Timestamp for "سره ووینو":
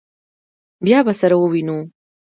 1.19-1.77